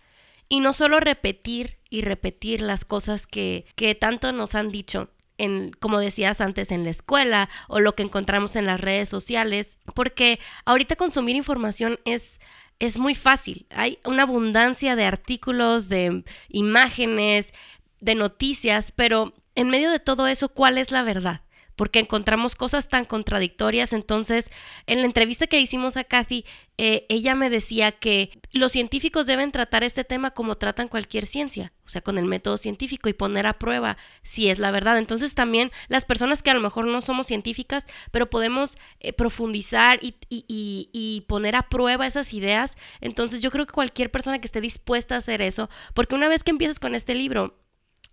y 0.49 0.61
no 0.61 0.73
solo 0.73 1.01
repetir 1.01 1.79
y 1.91 2.03
repetir 2.03 2.61
las 2.61 2.85
cosas 2.85 3.27
que, 3.27 3.67
que 3.77 3.95
tanto 3.95 4.33
nos 4.33 4.55
han 4.55 4.69
dicho. 4.69 5.11
En, 5.39 5.71
como 5.71 5.99
decías 6.01 6.43
antes, 6.43 6.71
en 6.71 6.85
la 6.85 6.91
escuela 6.91 7.49
o 7.67 7.81
lo 7.81 7.95
que 7.95 8.03
encontramos 8.03 8.57
en 8.57 8.67
las 8.67 8.79
redes 8.79 9.09
sociales, 9.09 9.79
porque 9.95 10.39
ahorita 10.67 10.97
consumir 10.97 11.35
información 11.35 11.99
es 12.05 12.41
es 12.81 12.99
muy 12.99 13.15
fácil. 13.15 13.67
Hay 13.71 13.99
una 14.05 14.25
abundancia 14.25 14.97
de 14.97 15.05
artículos, 15.05 15.89
de 15.89 16.25
imágenes, 16.49 17.53
de 18.01 18.15
noticias, 18.17 18.91
pero 18.91 19.35
en 19.55 19.69
medio 19.69 19.91
de 19.91 20.01
todo 20.01 20.27
eso, 20.27 20.49
¿cuál 20.49 20.79
es 20.79 20.91
la 20.91 21.03
verdad? 21.03 21.43
Porque 21.81 21.99
encontramos 21.99 22.57
cosas 22.57 22.91
tan 22.91 23.07
contradictorias. 23.07 23.95
Entonces, 23.95 24.51
en 24.85 24.99
la 24.99 25.07
entrevista 25.07 25.47
que 25.47 25.63
hicimos 25.63 25.97
a 25.97 26.05
Kathy, 26.05 26.45
eh, 26.77 27.07
ella 27.09 27.35
me 27.35 27.49
decía 27.49 27.91
que 27.91 28.39
los 28.53 28.73
científicos 28.73 29.25
deben 29.25 29.51
tratar 29.51 29.83
este 29.83 30.05
tema 30.05 30.33
como 30.33 30.59
tratan 30.59 30.89
cualquier 30.89 31.25
ciencia, 31.25 31.73
o 31.87 31.89
sea, 31.89 32.03
con 32.03 32.19
el 32.19 32.27
método 32.27 32.59
científico 32.59 33.09
y 33.09 33.15
poner 33.15 33.47
a 33.47 33.59
prueba 33.59 33.97
si 34.23 34.51
es 34.51 34.59
la 34.59 34.73
verdad. 34.73 34.99
Entonces, 34.99 35.35
también 35.35 35.71
las 35.89 36.05
personas 36.05 36.43
que 36.43 36.51
a 36.51 36.55
lo 36.55 36.61
mejor 36.61 36.85
no 36.85 37.01
somos 37.01 37.27
científicas, 37.27 37.87
pero 38.11 38.29
podemos 38.29 38.77
eh, 38.99 39.15
profundizar 39.15 40.01
y, 40.03 40.17
y 40.29 41.25
poner 41.29 41.57
a 41.57 41.71
prueba 41.71 42.07
esas 42.07 42.35
ideas. 42.35 42.77
Entonces, 43.01 43.41
yo 43.41 43.51
creo 43.51 43.65
que 43.65 43.73
cualquier 43.73 44.11
persona 44.11 44.39
que 44.39 44.47
esté 44.47 44.61
dispuesta 44.61 45.15
a 45.15 45.19
hacer 45.19 45.41
eso, 45.41 45.71
porque 45.95 46.15
una 46.15 46.29
vez 46.29 46.45
que 46.45 46.51
empiezas 46.51 46.79
con 46.79 46.95
este 46.95 47.15
libro, 47.15 47.57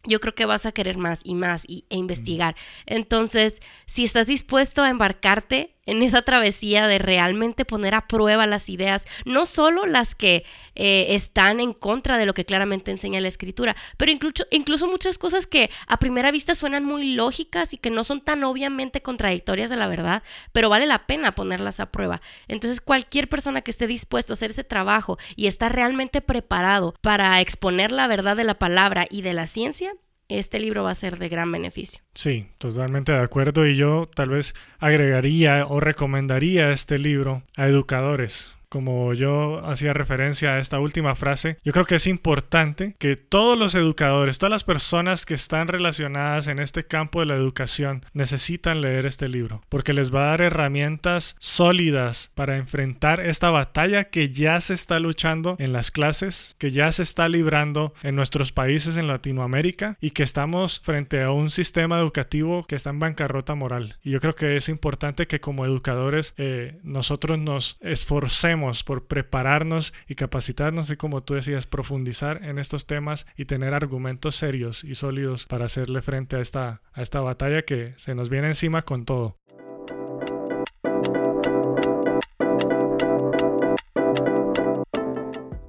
yo 0.07 0.19
creo 0.19 0.33
que 0.33 0.45
vas 0.45 0.65
a 0.65 0.71
querer 0.71 0.97
más 0.97 1.21
y 1.23 1.35
más 1.35 1.63
y, 1.67 1.85
e 1.89 1.97
investigar. 1.97 2.55
Entonces, 2.85 3.61
si 3.85 4.03
estás 4.03 4.27
dispuesto 4.27 4.81
a 4.81 4.89
embarcarte 4.89 5.76
en 5.87 6.03
esa 6.03 6.21
travesía 6.21 6.85
de 6.85 6.99
realmente 6.99 7.65
poner 7.65 7.95
a 7.95 8.07
prueba 8.07 8.45
las 8.45 8.69
ideas, 8.69 9.07
no 9.25 9.45
solo 9.45 9.85
las 9.85 10.13
que 10.13 10.45
eh, 10.75 11.07
están 11.15 11.59
en 11.59 11.73
contra 11.73 12.19
de 12.19 12.27
lo 12.27 12.35
que 12.35 12.45
claramente 12.45 12.91
enseña 12.91 13.19
la 13.19 13.27
escritura, 13.27 13.75
pero 13.97 14.11
incluso, 14.11 14.45
incluso 14.51 14.87
muchas 14.87 15.17
cosas 15.17 15.47
que 15.47 15.71
a 15.87 15.97
primera 15.97 16.31
vista 16.31 16.53
suenan 16.53 16.85
muy 16.85 17.15
lógicas 17.15 17.73
y 17.73 17.77
que 17.77 17.89
no 17.89 18.03
son 18.03 18.21
tan 18.21 18.43
obviamente 18.43 19.01
contradictorias 19.01 19.69
de 19.69 19.77
la 19.77 19.87
verdad, 19.87 20.21
pero 20.51 20.69
vale 20.69 20.85
la 20.85 21.07
pena 21.07 21.31
ponerlas 21.31 21.79
a 21.79 21.91
prueba. 21.91 22.21
Entonces 22.47 22.81
cualquier 22.81 23.27
persona 23.27 23.61
que 23.61 23.71
esté 23.71 23.87
dispuesto 23.87 24.33
a 24.33 24.35
hacer 24.35 24.51
ese 24.51 24.63
trabajo 24.63 25.17
y 25.35 25.47
está 25.47 25.69
realmente 25.69 26.21
preparado 26.21 26.93
para 27.01 27.39
exponer 27.41 27.91
la 27.91 28.07
verdad 28.07 28.35
de 28.35 28.43
la 28.43 28.59
palabra 28.59 29.07
y 29.09 29.21
de 29.21 29.33
la 29.33 29.47
ciencia, 29.47 29.93
este 30.29 30.59
libro 30.59 30.83
va 30.83 30.91
a 30.91 30.95
ser 30.95 31.17
de 31.17 31.29
gran 31.29 31.51
beneficio. 31.51 32.01
Sí, 32.13 32.47
totalmente 32.57 33.11
de 33.11 33.19
acuerdo 33.19 33.65
y 33.65 33.75
yo 33.75 34.09
tal 34.13 34.29
vez 34.29 34.53
agregaría 34.79 35.65
o 35.65 35.79
recomendaría 35.79 36.71
este 36.71 36.99
libro 36.99 37.43
a 37.55 37.67
educadores 37.67 38.56
como 38.69 39.13
yo 39.13 39.65
hacía 39.65 39.93
referencia 39.93 40.53
a 40.53 40.59
esta 40.59 40.79
última 40.79 41.15
frase, 41.15 41.57
yo 41.63 41.73
creo 41.73 41.85
que 41.85 41.95
es 41.95 42.07
importante 42.07 42.95
que 42.99 43.15
todos 43.15 43.57
los 43.57 43.75
educadores, 43.75 44.37
todas 44.37 44.51
las 44.51 44.63
personas 44.63 45.25
que 45.25 45.33
están 45.33 45.67
relacionadas 45.67 46.47
en 46.47 46.59
este 46.59 46.83
campo 46.83 47.19
de 47.19 47.27
la 47.27 47.35
educación 47.35 48.05
necesitan 48.13 48.81
leer 48.81 49.05
este 49.05 49.29
libro, 49.29 49.61
porque 49.69 49.93
les 49.93 50.13
va 50.13 50.25
a 50.25 50.29
dar 50.29 50.41
herramientas 50.41 51.35
sólidas 51.39 52.31
para 52.35 52.57
enfrentar 52.57 53.19
esta 53.19 53.49
batalla 53.49 54.05
que 54.05 54.29
ya 54.29 54.59
se 54.61 54.73
está 54.73 54.99
luchando 54.99 55.55
en 55.59 55.73
las 55.73 55.91
clases, 55.91 56.55
que 56.57 56.71
ya 56.71 56.91
se 56.91 57.03
está 57.03 57.29
librando 57.29 57.93
en 58.03 58.15
nuestros 58.15 58.51
países 58.51 58.97
en 58.97 59.07
Latinoamérica 59.07 59.97
y 60.01 60.11
que 60.11 60.23
estamos 60.23 60.81
frente 60.81 61.23
a 61.23 61.31
un 61.31 61.49
sistema 61.49 61.99
educativo 61.99 62.63
que 62.63 62.75
está 62.75 62.89
en 62.89 62.99
bancarrota 62.99 63.55
moral. 63.55 63.97
Y 64.03 64.11
yo 64.11 64.19
creo 64.19 64.35
que 64.35 64.57
es 64.57 64.69
importante 64.69 65.27
que 65.27 65.39
como 65.39 65.65
educadores 65.65 66.33
eh, 66.37 66.79
nosotros 66.83 67.39
nos 67.39 67.77
esforcemos 67.81 68.56
por 68.83 69.07
prepararnos 69.07 69.93
y 70.07 70.15
capacitarnos 70.15 70.89
y 70.89 70.97
como 70.97 71.21
tú 71.23 71.35
decías, 71.35 71.67
profundizar 71.67 72.43
en 72.43 72.59
estos 72.59 72.85
temas 72.85 73.25
y 73.35 73.45
tener 73.45 73.73
argumentos 73.73 74.35
serios 74.35 74.83
y 74.83 74.95
sólidos 74.95 75.45
para 75.45 75.65
hacerle 75.65 76.01
frente 76.01 76.35
a 76.35 76.41
esta, 76.41 76.81
a 76.93 77.01
esta 77.01 77.21
batalla 77.21 77.61
que 77.61 77.93
se 77.97 78.15
nos 78.15 78.29
viene 78.29 78.47
encima 78.47 78.81
con 78.81 79.05
todo. 79.05 79.37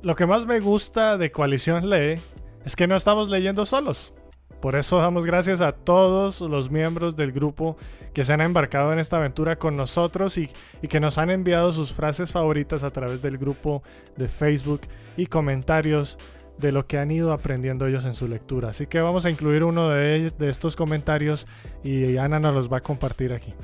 Lo 0.02 0.16
que 0.16 0.26
más 0.26 0.47
me 0.47 0.61
gusta 0.61 1.18
de 1.18 1.30
Coalición 1.30 1.90
Lee 1.90 2.18
es 2.64 2.76
que 2.76 2.87
no 2.87 2.97
estamos 2.97 3.28
leyendo 3.28 3.66
solos. 3.66 4.14
Por 4.61 4.75
eso 4.75 4.99
damos 4.99 5.25
gracias 5.25 5.61
a 5.61 5.73
todos 5.73 6.41
los 6.41 6.71
miembros 6.71 7.15
del 7.15 7.33
grupo 7.33 7.77
que 8.12 8.25
se 8.25 8.33
han 8.33 8.41
embarcado 8.41 8.93
en 8.93 8.99
esta 8.99 9.17
aventura 9.17 9.57
con 9.57 9.77
nosotros 9.77 10.37
y, 10.37 10.50
que 10.88 10.99
nos 10.99 11.19
han 11.19 11.31
enviado 11.31 11.73
sus 11.73 11.93
frases 11.93 12.33
favoritas 12.33 12.83
a 12.83 12.91
través 12.91 13.23
del 13.23 13.38
grupo 13.38 13.83
de 14.17 14.29
Facebook 14.29 14.81
y 15.17 15.27
comentarios 15.27 16.19
de 16.59 16.73
lo 16.73 16.87
que 16.87 16.99
han 16.99 17.12
ido 17.12 17.33
aprendiendo 17.33 17.87
ellos 17.87 18.05
en 18.05 18.15
su 18.15 18.27
lectura. 18.27 18.71
Así 18.71 18.88
que 18.88 19.00
vamos 19.00 19.25
a 19.25 19.31
incluir 19.31 19.62
uno 19.62 19.91
de, 19.91 20.31
de 20.37 20.50
estos 20.50 20.75
comentarios 20.75 21.47
y 21.85 22.17
Ana 22.17 22.41
nos 22.41 22.55
los 22.55 22.73
va 22.73 22.79
a 22.79 22.81
compartir 22.81 23.33
aquí. 23.33 23.55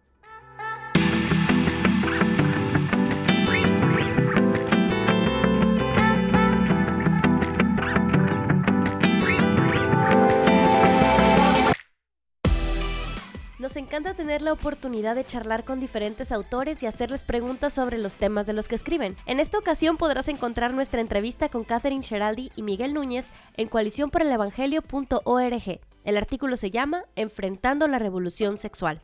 Nos 13.62 13.76
encanta 13.76 14.12
tener 14.14 14.42
la 14.42 14.52
oportunidad 14.52 15.14
de 15.14 15.24
charlar 15.24 15.64
con 15.64 15.78
diferentes 15.78 16.32
autores 16.32 16.82
y 16.82 16.86
hacerles 16.86 17.22
preguntas 17.22 17.72
sobre 17.72 17.96
los 17.96 18.16
temas 18.16 18.44
de 18.44 18.54
los 18.54 18.66
que 18.66 18.74
escriben. 18.74 19.14
En 19.24 19.38
esta 19.38 19.56
ocasión 19.56 19.98
podrás 19.98 20.26
encontrar 20.26 20.74
nuestra 20.74 21.00
entrevista 21.00 21.48
con 21.48 21.62
Catherine 21.62 22.02
Sheraldi 22.02 22.50
y 22.56 22.64
Miguel 22.64 22.92
Núñez 22.92 23.26
en 23.56 23.68
coaliciónporelevangelio.org. 23.68 25.80
El 26.02 26.16
artículo 26.16 26.56
se 26.56 26.72
llama 26.72 27.04
Enfrentando 27.14 27.86
la 27.86 28.00
Revolución 28.00 28.58
Sexual. 28.58 29.00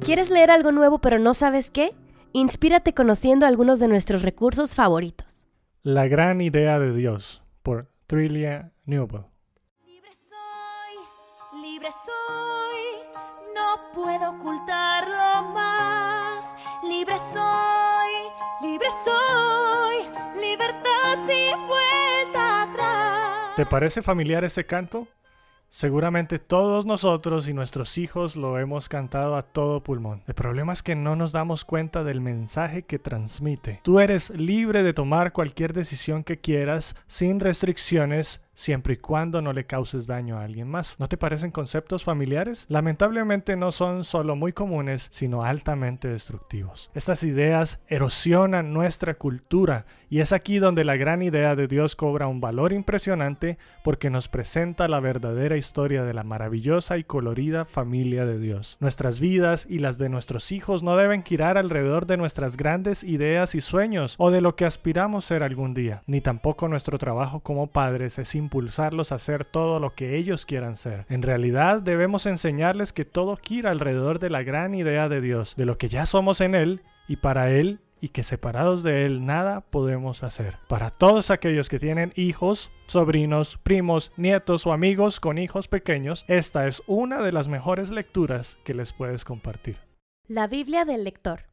¿Quieres 0.00 0.30
leer 0.30 0.50
algo 0.50 0.72
nuevo 0.72 0.98
pero 0.98 1.18
no 1.18 1.34
sabes 1.34 1.70
qué? 1.70 1.94
Inspírate 2.32 2.94
conociendo 2.94 3.44
algunos 3.44 3.80
de 3.80 3.88
nuestros 3.88 4.22
recursos 4.22 4.74
favoritos. 4.74 5.47
La 5.84 6.08
gran 6.08 6.40
idea 6.40 6.80
de 6.80 6.92
Dios 6.92 7.40
por 7.62 7.88
Trilia 8.08 8.72
Newell. 8.84 9.26
Libre 9.86 10.10
soy, 10.12 11.62
libre 11.62 11.88
soy, 12.04 12.82
no 13.54 13.92
puedo 13.94 14.30
ocultarlo 14.30 15.52
más. 15.52 16.56
Libre 16.82 17.16
soy, 17.32 18.10
libre 18.60 18.88
soy, 19.04 20.40
libertad 20.40 21.18
sin 21.28 21.66
vuelta 21.68 22.62
atrás. 22.62 23.54
¿Te 23.54 23.64
parece 23.64 24.02
familiar 24.02 24.42
ese 24.42 24.66
canto? 24.66 25.06
Seguramente 25.70 26.38
todos 26.38 26.86
nosotros 26.86 27.46
y 27.46 27.52
nuestros 27.52 27.98
hijos 27.98 28.36
lo 28.36 28.58
hemos 28.58 28.88
cantado 28.88 29.36
a 29.36 29.42
todo 29.42 29.82
pulmón. 29.82 30.22
El 30.26 30.34
problema 30.34 30.72
es 30.72 30.82
que 30.82 30.94
no 30.94 31.14
nos 31.14 31.32
damos 31.32 31.64
cuenta 31.64 32.04
del 32.04 32.22
mensaje 32.22 32.82
que 32.82 32.98
transmite. 32.98 33.80
Tú 33.84 34.00
eres 34.00 34.30
libre 34.30 34.82
de 34.82 34.94
tomar 34.94 35.32
cualquier 35.32 35.74
decisión 35.74 36.24
que 36.24 36.40
quieras 36.40 36.96
sin 37.06 37.38
restricciones 37.38 38.40
siempre 38.58 38.94
y 38.94 38.96
cuando 38.96 39.40
no 39.40 39.52
le 39.52 39.66
causes 39.66 40.08
daño 40.08 40.36
a 40.36 40.42
alguien 40.42 40.68
más. 40.68 40.96
¿No 40.98 41.08
te 41.08 41.16
parecen 41.16 41.52
conceptos 41.52 42.02
familiares? 42.02 42.66
Lamentablemente 42.68 43.54
no 43.54 43.70
son 43.70 44.02
solo 44.02 44.34
muy 44.34 44.52
comunes, 44.52 45.08
sino 45.12 45.44
altamente 45.44 46.08
destructivos. 46.08 46.90
Estas 46.92 47.22
ideas 47.22 47.78
erosionan 47.86 48.72
nuestra 48.72 49.14
cultura 49.14 49.86
y 50.10 50.20
es 50.20 50.32
aquí 50.32 50.58
donde 50.58 50.84
la 50.84 50.96
gran 50.96 51.22
idea 51.22 51.54
de 51.54 51.68
Dios 51.68 51.94
cobra 51.94 52.26
un 52.26 52.40
valor 52.40 52.72
impresionante 52.72 53.58
porque 53.84 54.10
nos 54.10 54.28
presenta 54.28 54.88
la 54.88 54.98
verdadera 54.98 55.56
historia 55.56 56.02
de 56.02 56.14
la 56.14 56.24
maravillosa 56.24 56.98
y 56.98 57.04
colorida 57.04 57.64
familia 57.64 58.26
de 58.26 58.38
Dios. 58.38 58.76
Nuestras 58.80 59.20
vidas 59.20 59.66
y 59.68 59.78
las 59.78 59.98
de 59.98 60.08
nuestros 60.08 60.50
hijos 60.50 60.82
no 60.82 60.96
deben 60.96 61.22
girar 61.22 61.58
alrededor 61.58 62.06
de 62.06 62.16
nuestras 62.16 62.56
grandes 62.56 63.04
ideas 63.04 63.54
y 63.54 63.60
sueños 63.60 64.16
o 64.18 64.32
de 64.32 64.40
lo 64.40 64.56
que 64.56 64.64
aspiramos 64.64 65.26
ser 65.26 65.44
algún 65.44 65.74
día, 65.74 66.02
ni 66.06 66.20
tampoco 66.20 66.66
nuestro 66.66 66.98
trabajo 66.98 67.40
como 67.40 67.68
padres 67.68 68.18
es 68.18 68.34
impulsarlos 68.48 69.12
a 69.12 69.16
hacer 69.16 69.44
todo 69.44 69.78
lo 69.78 69.94
que 69.94 70.16
ellos 70.16 70.46
quieran 70.46 70.78
ser. 70.78 71.04
En 71.10 71.20
realidad 71.20 71.82
debemos 71.82 72.24
enseñarles 72.24 72.94
que 72.94 73.04
todo 73.04 73.36
gira 73.36 73.70
alrededor 73.70 74.20
de 74.20 74.30
la 74.30 74.42
gran 74.42 74.74
idea 74.74 75.10
de 75.10 75.20
Dios, 75.20 75.54
de 75.56 75.66
lo 75.66 75.76
que 75.76 75.88
ya 75.88 76.06
somos 76.06 76.40
en 76.40 76.54
Él 76.54 76.80
y 77.08 77.16
para 77.16 77.50
Él 77.50 77.80
y 78.00 78.08
que 78.08 78.22
separados 78.22 78.82
de 78.82 79.04
Él 79.04 79.26
nada 79.26 79.60
podemos 79.60 80.22
hacer. 80.22 80.56
Para 80.66 80.90
todos 80.90 81.30
aquellos 81.30 81.68
que 81.68 81.78
tienen 81.78 82.14
hijos, 82.16 82.70
sobrinos, 82.86 83.58
primos, 83.62 84.12
nietos 84.16 84.66
o 84.66 84.72
amigos 84.72 85.20
con 85.20 85.36
hijos 85.36 85.68
pequeños, 85.68 86.24
esta 86.26 86.66
es 86.68 86.82
una 86.86 87.20
de 87.20 87.32
las 87.32 87.48
mejores 87.48 87.90
lecturas 87.90 88.56
que 88.64 88.72
les 88.72 88.94
puedes 88.94 89.26
compartir. 89.26 89.76
La 90.26 90.46
Biblia 90.46 90.86
del 90.86 91.04
lector. 91.04 91.44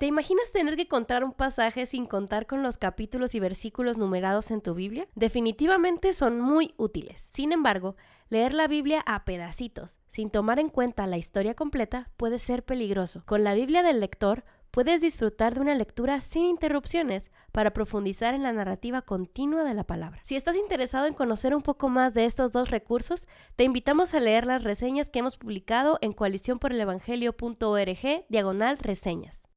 ¿Te 0.00 0.06
imaginas 0.06 0.50
tener 0.50 0.76
que 0.76 0.88
contar 0.88 1.24
un 1.24 1.34
pasaje 1.34 1.84
sin 1.84 2.06
contar 2.06 2.46
con 2.46 2.62
los 2.62 2.78
capítulos 2.78 3.34
y 3.34 3.38
versículos 3.38 3.98
numerados 3.98 4.50
en 4.50 4.62
tu 4.62 4.72
Biblia? 4.72 5.06
Definitivamente 5.14 6.14
son 6.14 6.40
muy 6.40 6.72
útiles. 6.78 7.28
Sin 7.30 7.52
embargo, 7.52 7.96
leer 8.30 8.54
la 8.54 8.66
Biblia 8.66 9.02
a 9.04 9.26
pedacitos, 9.26 9.98
sin 10.08 10.30
tomar 10.30 10.58
en 10.58 10.70
cuenta 10.70 11.06
la 11.06 11.18
historia 11.18 11.52
completa, 11.52 12.08
puede 12.16 12.38
ser 12.38 12.64
peligroso. 12.64 13.24
Con 13.26 13.44
la 13.44 13.52
Biblia 13.52 13.82
del 13.82 14.00
lector, 14.00 14.42
puedes 14.70 15.02
disfrutar 15.02 15.52
de 15.52 15.60
una 15.60 15.74
lectura 15.74 16.22
sin 16.22 16.46
interrupciones 16.46 17.30
para 17.52 17.74
profundizar 17.74 18.32
en 18.32 18.42
la 18.42 18.54
narrativa 18.54 19.02
continua 19.02 19.64
de 19.64 19.74
la 19.74 19.84
palabra. 19.84 20.22
Si 20.24 20.34
estás 20.34 20.56
interesado 20.56 21.08
en 21.08 21.12
conocer 21.12 21.54
un 21.54 21.60
poco 21.60 21.90
más 21.90 22.14
de 22.14 22.24
estos 22.24 22.52
dos 22.52 22.70
recursos, 22.70 23.28
te 23.54 23.64
invitamos 23.64 24.14
a 24.14 24.20
leer 24.20 24.46
las 24.46 24.64
reseñas 24.64 25.10
que 25.10 25.18
hemos 25.18 25.36
publicado 25.36 25.98
en 26.00 26.12
coaliciónporelevangelio.org 26.12 28.24
diagonal 28.30 28.78
reseñas. 28.78 29.49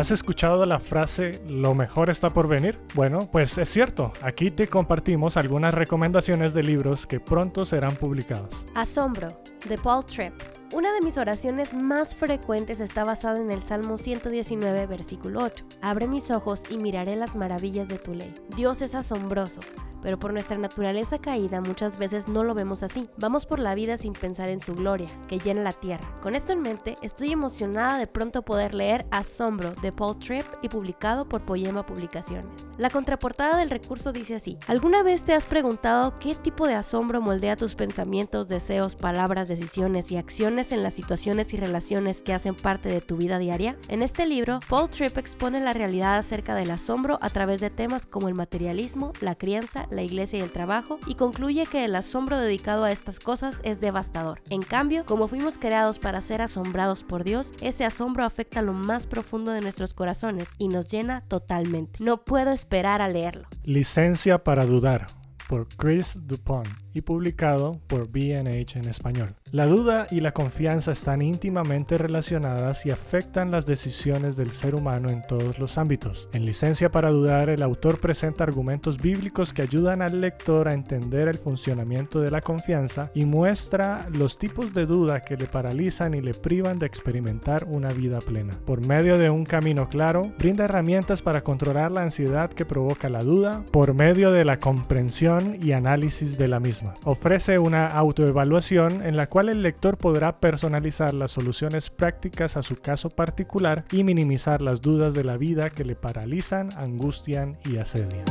¿Has 0.00 0.10
escuchado 0.10 0.64
la 0.64 0.78
frase 0.78 1.42
lo 1.46 1.74
mejor 1.74 2.08
está 2.08 2.32
por 2.32 2.48
venir? 2.48 2.80
Bueno, 2.94 3.28
pues 3.30 3.58
es 3.58 3.68
cierto, 3.68 4.14
aquí 4.22 4.50
te 4.50 4.66
compartimos 4.66 5.36
algunas 5.36 5.74
recomendaciones 5.74 6.54
de 6.54 6.62
libros 6.62 7.06
que 7.06 7.20
pronto 7.20 7.66
serán 7.66 7.96
publicados. 7.96 8.64
Asombro, 8.74 9.42
de 9.68 9.76
Paul 9.76 10.06
Tripp. 10.06 10.32
Una 10.72 10.90
de 10.94 11.02
mis 11.02 11.18
oraciones 11.18 11.74
más 11.74 12.14
frecuentes 12.14 12.80
está 12.80 13.04
basada 13.04 13.40
en 13.40 13.50
el 13.50 13.62
Salmo 13.62 13.98
119, 13.98 14.86
versículo 14.86 15.44
8. 15.44 15.66
Abre 15.82 16.08
mis 16.08 16.30
ojos 16.30 16.62
y 16.70 16.78
miraré 16.78 17.14
las 17.16 17.36
maravillas 17.36 17.86
de 17.88 17.98
tu 17.98 18.14
ley. 18.14 18.34
Dios 18.56 18.80
es 18.80 18.94
asombroso 18.94 19.60
pero 20.02 20.18
por 20.18 20.32
nuestra 20.32 20.58
naturaleza 20.58 21.18
caída 21.18 21.60
muchas 21.60 21.98
veces 21.98 22.28
no 22.28 22.44
lo 22.44 22.54
vemos 22.54 22.82
así. 22.82 23.08
Vamos 23.16 23.46
por 23.46 23.58
la 23.58 23.74
vida 23.74 23.96
sin 23.96 24.12
pensar 24.12 24.48
en 24.48 24.60
su 24.60 24.74
gloria, 24.74 25.08
que 25.28 25.38
llena 25.38 25.62
la 25.62 25.72
tierra. 25.72 26.06
Con 26.22 26.34
esto 26.34 26.52
en 26.52 26.62
mente, 26.62 26.96
estoy 27.02 27.32
emocionada 27.32 27.98
de 27.98 28.06
pronto 28.06 28.42
poder 28.42 28.74
leer 28.74 29.06
Asombro 29.10 29.74
de 29.82 29.92
Paul 29.92 30.18
Tripp 30.18 30.46
y 30.62 30.68
publicado 30.68 31.28
por 31.28 31.42
Poema 31.42 31.84
Publicaciones. 31.84 32.68
La 32.78 32.90
contraportada 32.90 33.56
del 33.56 33.70
recurso 33.70 34.12
dice 34.12 34.36
así: 34.36 34.58
¿Alguna 34.66 35.02
vez 35.02 35.24
te 35.24 35.34
has 35.34 35.46
preguntado 35.46 36.18
qué 36.18 36.34
tipo 36.34 36.66
de 36.66 36.74
asombro 36.74 37.20
moldea 37.20 37.56
tus 37.56 37.74
pensamientos, 37.74 38.48
deseos, 38.48 38.96
palabras, 38.96 39.48
decisiones 39.48 40.10
y 40.10 40.16
acciones 40.16 40.72
en 40.72 40.82
las 40.82 40.94
situaciones 40.94 41.52
y 41.52 41.56
relaciones 41.56 42.22
que 42.22 42.32
hacen 42.32 42.54
parte 42.54 42.88
de 42.88 43.00
tu 43.00 43.16
vida 43.16 43.38
diaria? 43.38 43.76
En 43.88 44.02
este 44.02 44.26
libro, 44.26 44.60
Paul 44.68 44.90
Tripp 44.90 45.18
expone 45.18 45.60
la 45.60 45.72
realidad 45.72 46.18
acerca 46.18 46.54
del 46.54 46.70
asombro 46.70 47.18
a 47.20 47.30
través 47.30 47.60
de 47.60 47.70
temas 47.70 48.06
como 48.06 48.28
el 48.28 48.34
materialismo, 48.34 49.12
la 49.20 49.34
crianza, 49.34 49.86
la 49.90 50.02
iglesia 50.02 50.38
y 50.38 50.42
el 50.42 50.50
trabajo 50.50 50.98
y 51.06 51.14
concluye 51.14 51.66
que 51.66 51.84
el 51.84 51.94
asombro 51.94 52.38
dedicado 52.38 52.84
a 52.84 52.92
estas 52.92 53.18
cosas 53.18 53.60
es 53.64 53.80
devastador. 53.80 54.42
En 54.50 54.62
cambio, 54.62 55.04
como 55.04 55.28
fuimos 55.28 55.58
creados 55.58 55.98
para 55.98 56.20
ser 56.20 56.42
asombrados 56.42 57.04
por 57.04 57.24
Dios, 57.24 57.52
ese 57.60 57.84
asombro 57.84 58.24
afecta 58.24 58.62
lo 58.62 58.72
más 58.72 59.06
profundo 59.06 59.52
de 59.52 59.60
nuestros 59.60 59.94
corazones 59.94 60.52
y 60.58 60.68
nos 60.68 60.90
llena 60.90 61.22
totalmente. 61.22 62.02
No 62.02 62.24
puedo 62.24 62.50
esperar 62.50 63.02
a 63.02 63.08
leerlo. 63.08 63.48
Licencia 63.64 64.42
para 64.44 64.66
dudar 64.66 65.06
por 65.48 65.66
Chris 65.66 66.16
Dupont 66.22 66.68
y 66.92 67.02
publicado 67.02 67.80
por 67.86 68.08
BH 68.08 68.76
en 68.76 68.88
español. 68.88 69.34
La 69.52 69.66
duda 69.66 70.06
y 70.10 70.20
la 70.20 70.32
confianza 70.32 70.92
están 70.92 71.22
íntimamente 71.22 71.98
relacionadas 71.98 72.86
y 72.86 72.90
afectan 72.90 73.50
las 73.50 73.66
decisiones 73.66 74.36
del 74.36 74.52
ser 74.52 74.74
humano 74.74 75.08
en 75.10 75.22
todos 75.26 75.58
los 75.58 75.78
ámbitos. 75.78 76.28
En 76.32 76.44
Licencia 76.44 76.90
para 76.90 77.10
Dudar, 77.10 77.50
el 77.50 77.62
autor 77.62 78.00
presenta 78.00 78.44
argumentos 78.44 78.98
bíblicos 78.98 79.52
que 79.52 79.62
ayudan 79.62 80.02
al 80.02 80.20
lector 80.20 80.68
a 80.68 80.74
entender 80.74 81.28
el 81.28 81.38
funcionamiento 81.38 82.20
de 82.20 82.30
la 82.30 82.40
confianza 82.40 83.10
y 83.14 83.24
muestra 83.24 84.08
los 84.12 84.38
tipos 84.38 84.72
de 84.72 84.86
duda 84.86 85.20
que 85.20 85.36
le 85.36 85.46
paralizan 85.46 86.14
y 86.14 86.20
le 86.20 86.34
privan 86.34 86.78
de 86.78 86.86
experimentar 86.86 87.64
una 87.64 87.92
vida 87.92 88.20
plena. 88.20 88.58
Por 88.64 88.86
medio 88.86 89.18
de 89.18 89.30
un 89.30 89.44
camino 89.44 89.88
claro, 89.88 90.32
brinda 90.38 90.64
herramientas 90.64 91.22
para 91.22 91.42
controlar 91.42 91.90
la 91.92 92.02
ansiedad 92.02 92.50
que 92.50 92.64
provoca 92.64 93.08
la 93.08 93.22
duda 93.22 93.64
por 93.70 93.94
medio 93.94 94.30
de 94.32 94.44
la 94.44 94.58
comprensión 94.58 95.56
y 95.60 95.72
análisis 95.72 96.38
de 96.38 96.48
la 96.48 96.60
misma. 96.60 96.79
Ofrece 97.04 97.58
una 97.58 97.86
autoevaluación 97.88 99.02
en 99.02 99.16
la 99.16 99.28
cual 99.28 99.48
el 99.48 99.62
lector 99.62 99.96
podrá 99.96 100.40
personalizar 100.40 101.14
las 101.14 101.32
soluciones 101.32 101.90
prácticas 101.90 102.56
a 102.56 102.62
su 102.62 102.76
caso 102.76 103.10
particular 103.10 103.84
y 103.90 104.04
minimizar 104.04 104.62
las 104.62 104.80
dudas 104.80 105.14
de 105.14 105.24
la 105.24 105.36
vida 105.36 105.70
que 105.70 105.84
le 105.84 105.96
paralizan, 105.96 106.70
angustian 106.76 107.58
y 107.64 107.76
asedian. 107.78 108.24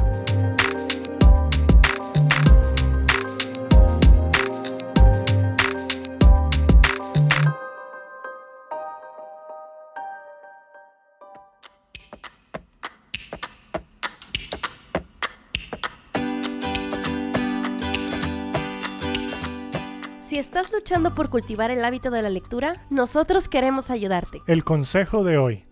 Estás 20.49 20.73
luchando 20.73 21.13
por 21.13 21.29
cultivar 21.29 21.69
el 21.69 21.85
hábito 21.85 22.09
de 22.09 22.23
la 22.23 22.29
lectura, 22.31 22.73
nosotros 22.89 23.47
queremos 23.47 23.91
ayudarte. 23.91 24.41
El 24.47 24.63
consejo 24.63 25.23
de 25.23 25.37
hoy. 25.37 25.63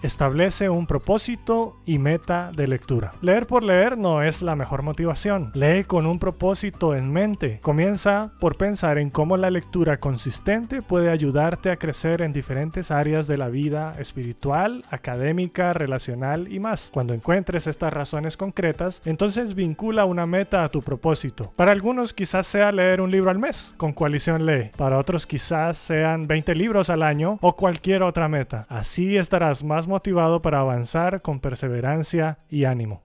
Establece 0.00 0.70
un 0.70 0.86
propósito 0.86 1.76
y 1.84 1.98
meta 1.98 2.52
de 2.54 2.68
lectura. 2.68 3.14
Leer 3.20 3.46
por 3.46 3.64
leer 3.64 3.98
no 3.98 4.22
es 4.22 4.42
la 4.42 4.54
mejor 4.54 4.82
motivación. 4.82 5.50
Lee 5.54 5.82
con 5.84 6.06
un 6.06 6.20
propósito 6.20 6.94
en 6.94 7.12
mente. 7.12 7.58
Comienza 7.62 8.30
por 8.38 8.56
pensar 8.56 8.98
en 8.98 9.10
cómo 9.10 9.36
la 9.36 9.50
lectura 9.50 9.98
consistente 9.98 10.82
puede 10.82 11.10
ayudarte 11.10 11.72
a 11.72 11.76
crecer 11.76 12.22
en 12.22 12.32
diferentes 12.32 12.92
áreas 12.92 13.26
de 13.26 13.38
la 13.38 13.48
vida 13.48 13.96
espiritual, 13.98 14.84
académica, 14.88 15.72
relacional 15.72 16.52
y 16.52 16.60
más. 16.60 16.90
Cuando 16.92 17.12
encuentres 17.12 17.66
estas 17.66 17.92
razones 17.92 18.36
concretas, 18.36 19.02
entonces 19.04 19.56
vincula 19.56 20.04
una 20.04 20.26
meta 20.26 20.62
a 20.62 20.68
tu 20.68 20.80
propósito. 20.80 21.52
Para 21.56 21.72
algunos 21.72 22.14
quizás 22.14 22.46
sea 22.46 22.70
leer 22.70 23.00
un 23.00 23.10
libro 23.10 23.32
al 23.32 23.40
mes, 23.40 23.74
con 23.76 23.92
coalición 23.92 24.46
lee. 24.46 24.70
Para 24.76 24.98
otros 24.98 25.26
quizás 25.26 25.76
sean 25.76 26.22
20 26.22 26.54
libros 26.54 26.88
al 26.88 27.02
año 27.02 27.38
o 27.40 27.56
cualquier 27.56 28.04
otra 28.04 28.28
meta. 28.28 28.64
Así 28.68 29.16
estarás 29.16 29.64
más 29.64 29.87
motivado 29.88 30.42
para 30.42 30.60
avanzar 30.60 31.22
con 31.22 31.40
perseverancia 31.40 32.38
y 32.48 32.64
ánimo. 32.64 33.02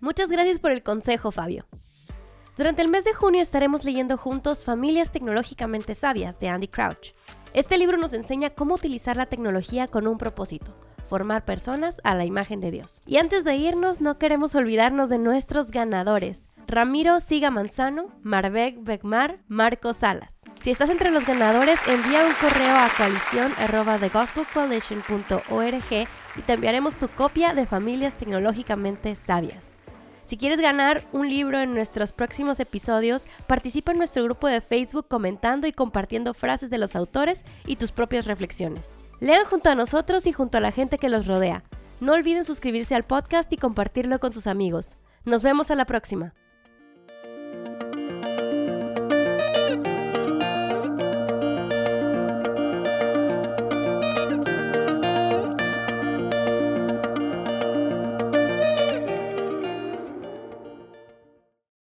Muchas 0.00 0.30
gracias 0.30 0.58
por 0.58 0.72
el 0.72 0.82
consejo, 0.82 1.30
Fabio. 1.30 1.66
Durante 2.56 2.82
el 2.82 2.88
mes 2.88 3.04
de 3.04 3.14
junio 3.14 3.40
estaremos 3.40 3.84
leyendo 3.84 4.18
juntos 4.18 4.64
Familias 4.64 5.12
Tecnológicamente 5.12 5.94
Sabias 5.94 6.38
de 6.40 6.48
Andy 6.48 6.68
Crouch. 6.68 7.14
Este 7.54 7.78
libro 7.78 7.96
nos 7.96 8.12
enseña 8.12 8.50
cómo 8.50 8.74
utilizar 8.74 9.16
la 9.16 9.26
tecnología 9.26 9.88
con 9.88 10.06
un 10.06 10.18
propósito, 10.18 10.76
formar 11.08 11.44
personas 11.44 12.00
a 12.04 12.14
la 12.14 12.24
imagen 12.24 12.60
de 12.60 12.70
Dios. 12.70 13.00
Y 13.06 13.16
antes 13.16 13.44
de 13.44 13.56
irnos, 13.56 14.00
no 14.00 14.18
queremos 14.18 14.54
olvidarnos 14.54 15.08
de 15.08 15.18
nuestros 15.18 15.70
ganadores. 15.70 16.49
Ramiro 16.70 17.18
Siga 17.18 17.50
Manzano, 17.50 18.12
Marbek 18.22 18.84
Begmar, 18.84 19.40
Marco 19.48 19.92
Salas. 19.92 20.30
Si 20.60 20.70
estás 20.70 20.88
entre 20.88 21.10
los 21.10 21.26
ganadores, 21.26 21.80
envía 21.88 22.24
un 22.24 22.32
correo 22.34 22.76
a 22.76 22.88
coalición 22.96 23.52
y 26.36 26.42
te 26.42 26.52
enviaremos 26.52 26.96
tu 26.96 27.08
copia 27.08 27.54
de 27.54 27.66
Familias 27.66 28.16
Tecnológicamente 28.18 29.16
Sabias. 29.16 29.64
Si 30.24 30.36
quieres 30.36 30.60
ganar 30.60 31.08
un 31.10 31.28
libro 31.28 31.58
en 31.58 31.74
nuestros 31.74 32.12
próximos 32.12 32.60
episodios, 32.60 33.24
participa 33.48 33.90
en 33.90 33.98
nuestro 33.98 34.22
grupo 34.22 34.46
de 34.46 34.60
Facebook 34.60 35.08
comentando 35.08 35.66
y 35.66 35.72
compartiendo 35.72 36.34
frases 36.34 36.70
de 36.70 36.78
los 36.78 36.94
autores 36.94 37.44
y 37.66 37.76
tus 37.76 37.90
propias 37.90 38.26
reflexiones. 38.26 38.92
Lean 39.18 39.44
junto 39.44 39.70
a 39.70 39.74
nosotros 39.74 40.24
y 40.28 40.32
junto 40.32 40.58
a 40.58 40.60
la 40.60 40.70
gente 40.70 40.98
que 40.98 41.08
los 41.08 41.26
rodea. 41.26 41.64
No 42.00 42.12
olviden 42.12 42.44
suscribirse 42.44 42.94
al 42.94 43.02
podcast 43.02 43.52
y 43.52 43.56
compartirlo 43.56 44.20
con 44.20 44.32
sus 44.32 44.46
amigos. 44.46 44.96
Nos 45.24 45.42
vemos 45.42 45.72
a 45.72 45.74
la 45.74 45.84
próxima. 45.84 46.32